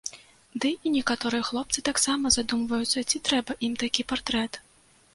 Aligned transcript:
Ды 0.63 0.71
і 0.71 0.87
некаторыя 0.95 1.43
хлопцы 1.51 1.85
таксама 1.91 2.33
задумваюцца 2.39 3.07
ці 3.09 3.25
трэба 3.31 3.51
ім 3.71 3.81
такі 3.85 4.11
партрэт. 4.13 4.53